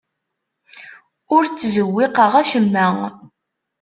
Ur 1.35 1.43
ttzewwiqeɣ 1.45 2.33
acemma. 2.41 2.87